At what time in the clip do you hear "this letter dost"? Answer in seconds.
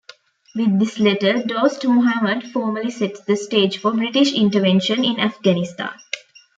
0.79-1.85